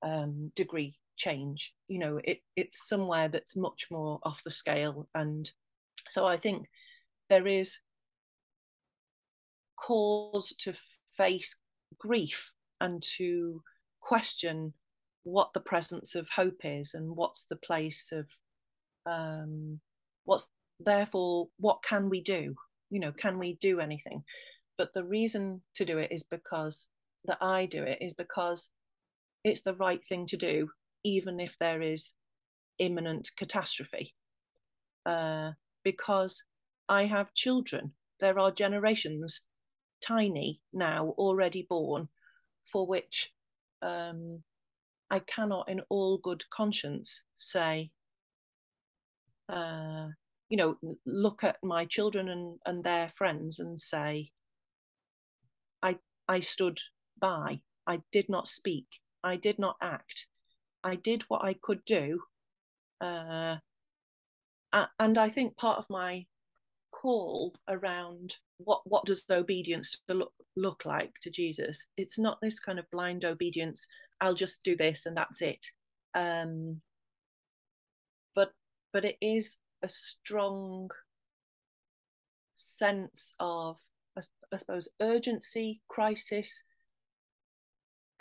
[0.03, 1.73] um, degree change.
[1.87, 5.49] You know, it it's somewhere that's much more off the scale, and
[6.09, 6.67] so I think
[7.29, 7.79] there is
[9.77, 10.73] cause to
[11.15, 11.55] face
[11.97, 13.63] grief and to
[13.99, 14.73] question
[15.23, 18.25] what the presence of hope is and what's the place of
[19.05, 19.79] um,
[20.25, 20.47] what's
[20.79, 22.55] therefore what can we do?
[22.89, 24.23] You know can we do anything?
[24.77, 26.87] But the reason to do it is because
[27.25, 28.69] that i do it is because
[29.43, 30.69] it's the right thing to do,
[31.03, 32.13] even if there is
[32.77, 34.15] imminent catastrophe.
[35.05, 35.51] Uh,
[35.83, 36.43] because
[36.87, 37.93] I have children.
[38.19, 39.41] There are generations,
[40.05, 42.09] tiny now, already born,
[42.71, 43.31] for which
[43.81, 44.43] um,
[45.09, 47.91] I cannot, in all good conscience, say,
[49.49, 50.07] uh,
[50.49, 54.31] you know, look at my children and, and their friends and say,
[55.81, 56.79] I, I stood
[57.19, 58.85] by, I did not speak,
[59.23, 60.27] I did not act.
[60.83, 62.21] I did what I could do.
[62.99, 63.57] Uh,
[64.99, 66.25] and I think part of my
[66.91, 71.87] call around what what does obedience look look like to Jesus?
[71.97, 73.87] It's not this kind of blind obedience.
[74.19, 75.65] I'll just do this and that's it.
[76.13, 76.81] Um,
[78.35, 78.51] but
[78.93, 80.91] but it is a strong
[82.53, 83.77] sense of
[84.17, 84.21] I,
[84.53, 86.63] I suppose urgency, crisis,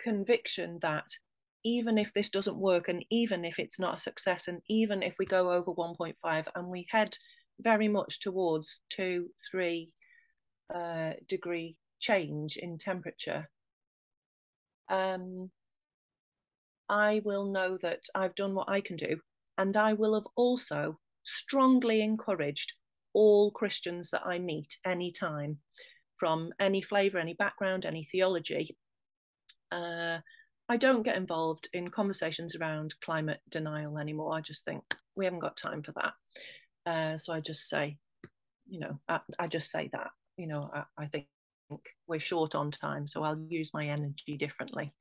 [0.01, 1.05] conviction that
[1.63, 5.15] even if this doesn't work and even if it's not a success and even if
[5.19, 7.17] we go over 1.5 and we head
[7.59, 9.91] very much towards two three
[10.73, 13.49] uh, degree change in temperature
[14.89, 15.51] um,
[16.89, 19.19] i will know that i've done what i can do.
[19.57, 22.73] And i will have also strongly encouraged
[23.13, 25.59] all christians that i meet any time
[26.17, 28.75] from any flavor any background any theology
[29.71, 30.19] uh,
[30.69, 34.33] I don't get involved in conversations around climate denial anymore.
[34.33, 34.83] I just think
[35.15, 36.13] we haven't got time for that.
[36.85, 37.97] Uh, so I just say,
[38.69, 41.27] you know, I, I just say that, you know, I, I, think
[42.07, 44.93] we're short on time, so I'll use my energy differently.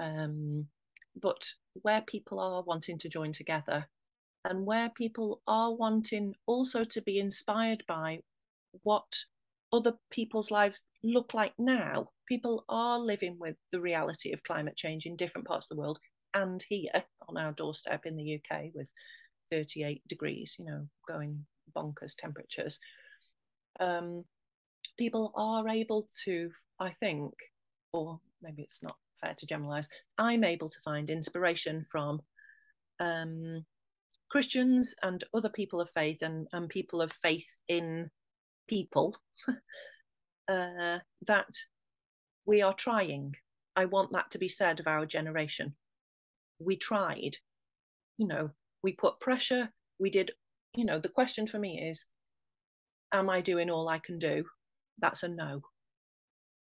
[0.00, 0.66] Um,
[1.20, 3.86] but where people are wanting to join together
[4.44, 8.20] and where people are wanting also to be inspired by
[8.82, 9.24] what
[9.74, 12.10] other people's lives look like now.
[12.28, 15.98] People are living with the reality of climate change in different parts of the world
[16.32, 18.90] and here on our doorstep in the UK with
[19.50, 21.44] 38 degrees, you know, going
[21.76, 22.78] bonkers temperatures.
[23.80, 24.24] Um,
[24.96, 27.34] people are able to, I think,
[27.92, 32.20] or maybe it's not fair to generalize, I'm able to find inspiration from
[33.00, 33.64] um,
[34.30, 38.10] Christians and other people of faith and, and people of faith in
[38.68, 39.16] people
[40.48, 41.48] uh, that
[42.46, 43.34] we are trying.
[43.76, 45.74] I want that to be said of our generation.
[46.58, 47.38] we tried.
[48.18, 48.50] You know,
[48.82, 49.70] we put pressure.
[49.98, 50.32] We did.
[50.76, 52.06] You know, the question for me is,
[53.12, 54.44] am I doing all I can do?
[54.98, 55.62] That's a no.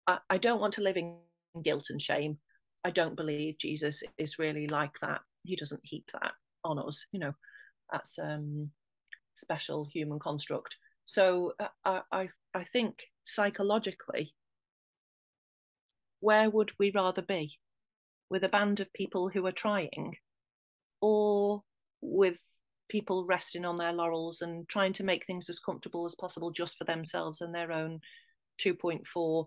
[0.07, 1.17] I, I don't want to live in
[1.63, 2.37] guilt and shame.
[2.83, 5.21] I don't believe Jesus is really like that.
[5.43, 6.33] He doesn't heap that
[6.63, 7.05] on us.
[7.11, 7.33] You know,
[7.91, 8.71] that's um
[9.35, 10.77] special human construct.
[11.07, 14.35] So uh, I, I, I think psychologically,
[16.19, 17.57] where would we rather be?
[18.29, 20.17] With a band of people who are trying,
[20.99, 21.63] or
[22.01, 22.41] with
[22.89, 26.77] people resting on their laurels and trying to make things as comfortable as possible just
[26.77, 27.99] for themselves and their own
[28.61, 29.45] 2.4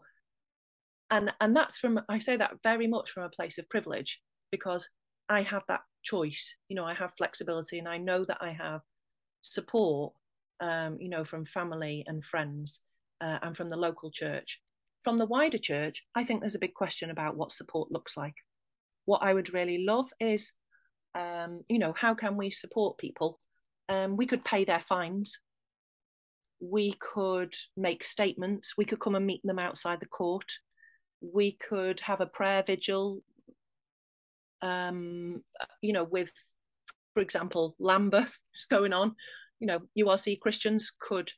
[1.11, 4.21] and and that's from i say that very much from a place of privilege
[4.53, 4.91] because
[5.31, 8.83] i have that choice you know i have flexibility and i know that i have
[9.41, 10.13] support,
[10.61, 12.81] um, you know, from family and friends
[13.21, 14.61] uh, and from the local church.
[15.03, 18.35] From the wider church, I think there's a big question about what support looks like.
[19.07, 20.53] What I would really love is,
[21.15, 23.41] um, you know, how can we support people?
[23.89, 25.39] Um, we could pay their fines.
[26.61, 28.75] We could make statements.
[28.77, 30.53] We could come and meet them outside the court.
[31.23, 33.23] We could have a prayer vigil,
[34.63, 35.43] um,
[35.81, 36.33] you know, with
[37.15, 39.15] for example, Lambeth is going on.
[39.61, 41.33] You know, URC Christians could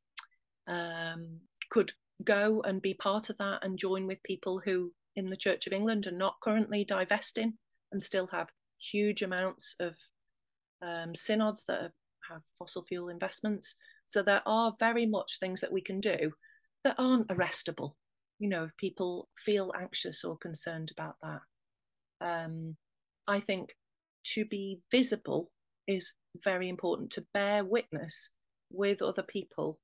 [0.67, 1.93] um, could
[2.25, 5.73] go and be part of that and join with people who in the Church of
[5.73, 7.55] England are not currently divesting
[7.91, 8.49] and still have
[8.79, 9.95] huge amounts of
[10.81, 11.93] um, synods that
[12.31, 13.77] have fossil fuel investments.
[14.07, 16.33] So there are very much things that we can do
[16.85, 17.95] that aren't arrestable.
[18.39, 21.41] You know, if people feel anxious or concerned about that,
[22.21, 22.77] um,
[23.27, 23.77] I think
[24.25, 25.51] to be visible
[25.87, 28.31] is very important to bear witness
[28.71, 29.79] with other people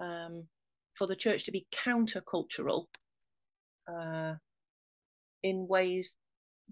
[0.00, 0.44] um,
[0.94, 2.86] for the church to be countercultural
[3.88, 4.34] uh,
[5.42, 6.14] in ways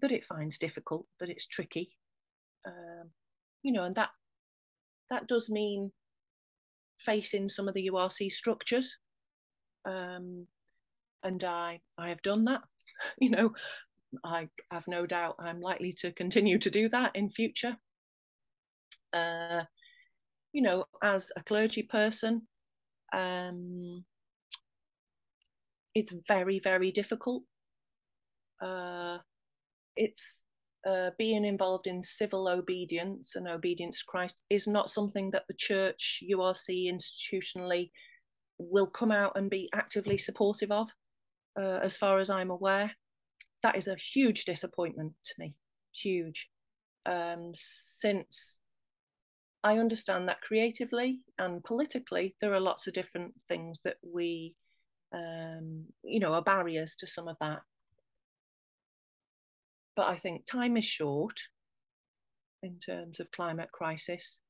[0.01, 1.97] that it finds difficult, that it's tricky,
[2.67, 3.11] um,
[3.63, 4.11] you know, and that
[5.11, 5.93] that does mean
[6.99, 8.97] facing some of the URC structures,
[9.85, 10.49] um,
[11.23, 12.63] and I I have done that,
[13.19, 13.53] you know.
[14.25, 17.79] I have no doubt I'm likely to continue to do that in future
[19.15, 19.65] uh,
[20.53, 22.43] you know, as a clergy person,
[23.13, 24.05] um,
[25.95, 27.45] it's very, very difficult.
[28.61, 29.19] Uh,
[29.97, 30.43] it's
[30.87, 35.55] uh, being involved in civil obedience and obedience to Christ is not something that the
[35.55, 37.91] church, URC institutionally,
[38.59, 40.91] will come out and be actively supportive of,
[41.59, 42.93] uh, as far as I'm aware.
[43.63, 45.55] That is a huge disappointment to me,
[45.93, 46.49] huge.
[47.07, 48.59] Um, since
[49.65, 54.55] I understand that creatively and politically, there are lots of different things that we,
[55.11, 57.63] um, you know, are barriers to some of that.
[59.97, 61.41] But I think time is short
[62.63, 64.41] in terms of climate crisis.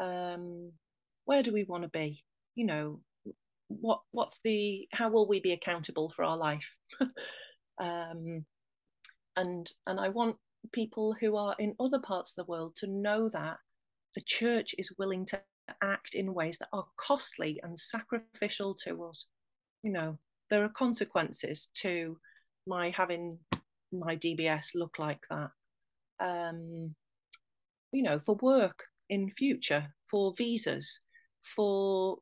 [0.00, 0.72] Um,
[1.26, 2.24] where do we want to be?
[2.54, 3.00] You know,
[3.68, 6.76] what what's the how will we be accountable for our life?
[7.78, 8.46] um,
[9.36, 10.36] and and I want
[10.72, 13.58] people who are in other parts of the world to know that
[14.16, 15.42] the church is willing to
[15.82, 19.26] act in ways that are costly and sacrificial to us.
[19.82, 20.18] You know,
[20.50, 22.16] there are consequences to
[22.66, 23.38] my having
[23.92, 25.50] my DBS look like that.
[26.18, 26.94] Um,
[27.92, 31.00] you know, for work in future, for visas,
[31.42, 32.16] for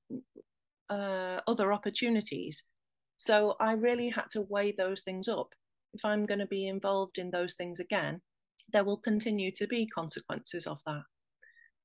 [0.91, 2.65] uh, other opportunities.
[3.17, 5.51] So I really had to weigh those things up.
[5.95, 8.21] If I'm going to be involved in those things again,
[8.73, 11.05] there will continue to be consequences of that.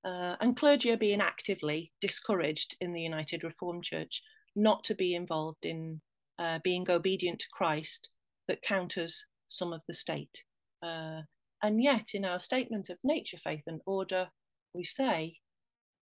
[0.06, 4.22] Uh, and clergy are being actively discouraged in the United Reformed Church
[4.56, 6.02] not to be involved in
[6.38, 8.10] uh, being obedient to Christ
[8.47, 10.43] that counters some of the state.
[10.82, 11.22] Uh,
[11.62, 14.30] and yet, in our statement of nature, faith, and order,
[14.74, 15.38] we say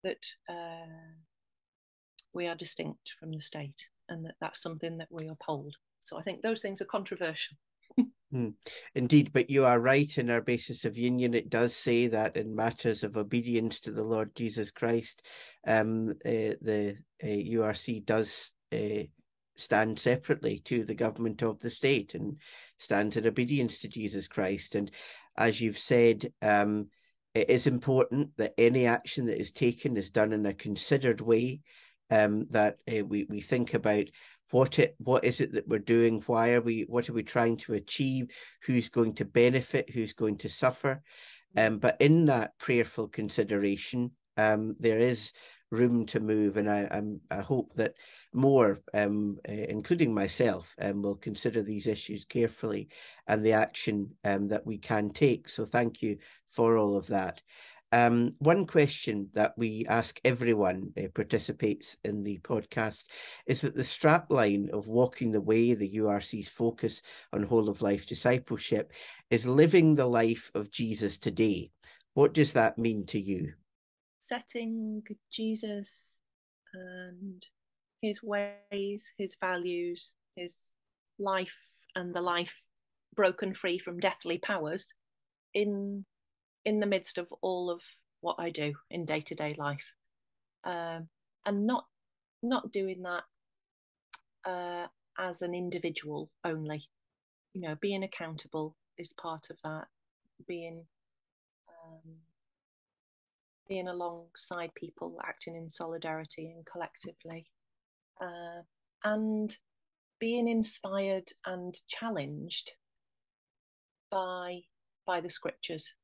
[0.03, 1.13] that uh,
[2.33, 5.75] we are distinct from the state and that that's something that we uphold.
[6.01, 7.57] So I think those things are controversial.
[8.33, 8.55] Mm,
[8.95, 11.35] indeed, but you are right in our basis of union.
[11.35, 15.21] It does say that in matters of obedience to the Lord Jesus Christ,
[15.67, 19.03] um, uh, the uh, URC does uh,
[19.55, 22.37] stand separately to the government of the state and
[22.79, 24.73] stands in obedience to Jesus Christ.
[24.73, 24.89] And
[25.37, 26.87] as you've said, um,
[27.35, 31.61] it is important that any action that is taken is done in a considered way.
[32.09, 34.05] Um, that we we think about
[34.53, 37.57] what it what is it that we're doing why are we what are we trying
[37.57, 38.27] to achieve
[38.65, 41.01] who's going to benefit who's going to suffer
[41.57, 45.33] um, but in that prayerful consideration um, there is
[45.73, 47.95] room to move, and I, I'm, I hope that
[48.31, 52.89] more, um, uh, including myself, um, will consider these issues carefully
[53.27, 55.49] and the action um, that we can take.
[55.49, 56.17] So thank you
[56.49, 57.41] for all of that.
[57.93, 63.03] Um, one question that we ask everyone who participates in the podcast
[63.45, 68.07] is that the strapline of Walking the Way, the URC's focus on whole of life
[68.07, 68.93] discipleship,
[69.29, 71.69] is living the life of Jesus today.
[72.15, 73.53] What does that mean to you?
[74.17, 76.19] Setting Jesus
[76.73, 77.45] and
[78.01, 80.71] his ways, his values, his
[81.19, 81.59] life,
[81.95, 82.65] and the life
[83.15, 84.95] broken free from deathly powers
[85.53, 86.05] in
[86.65, 87.81] in the midst of all of
[88.21, 89.93] what I do in day to day life,
[90.63, 91.09] um,
[91.45, 91.85] and not
[92.41, 93.23] not doing that
[94.49, 94.87] uh,
[95.17, 96.85] as an individual only.
[97.53, 99.87] You know, being accountable is part of that.
[100.47, 100.85] Being
[101.69, 102.15] um,
[103.67, 107.47] being alongside people, acting in solidarity and collectively,
[108.21, 108.63] uh,
[109.03, 109.57] and
[110.19, 112.71] being inspired and challenged
[114.09, 114.61] by
[115.05, 115.95] by the scriptures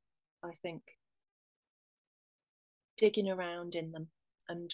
[0.44, 0.82] I think,
[2.98, 4.08] digging around in them.
[4.48, 4.74] And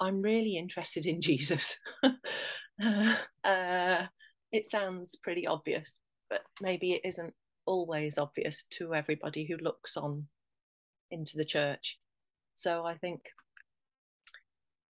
[0.00, 1.78] I'm really interested in Jesus.
[2.02, 4.06] uh,
[4.52, 10.26] it sounds pretty obvious, but maybe it isn't always obvious to everybody who looks on
[11.10, 11.98] into the church.
[12.54, 13.22] So I think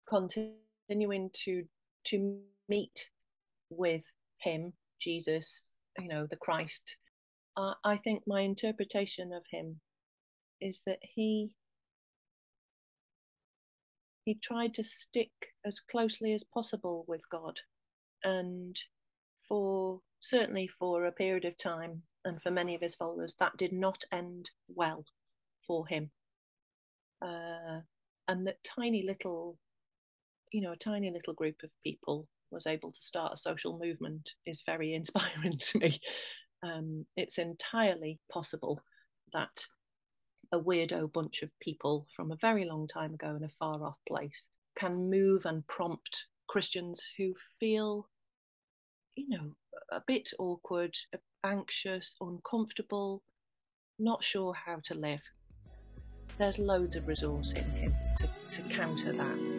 [0.08, 1.64] continuing to
[2.04, 3.10] to meet
[3.70, 4.04] with
[4.38, 5.62] him, Jesus,
[5.98, 6.96] you know, the Christ,
[7.58, 9.80] uh, I think my interpretation of him
[10.60, 11.54] is that he
[14.24, 15.30] he tried to stick
[15.64, 17.60] as closely as possible with God,
[18.22, 18.78] and
[19.42, 23.72] for certainly for a period of time, and for many of his followers, that did
[23.72, 25.06] not end well
[25.66, 26.10] for him.
[27.20, 27.80] Uh,
[28.28, 29.58] and that tiny little,
[30.52, 34.34] you know, a tiny little group of people was able to start a social movement
[34.46, 36.00] is very inspiring to me
[36.62, 38.82] um, it's entirely possible
[39.32, 39.66] that
[40.52, 43.98] a weirdo bunch of people from a very long time ago in a far off
[44.08, 48.08] place can move and prompt Christians who feel,
[49.14, 49.50] you know,
[49.90, 50.96] a bit awkward,
[51.44, 53.22] anxious, uncomfortable,
[53.98, 55.22] not sure how to live.
[56.38, 59.57] There's loads of resource in him to, to counter that.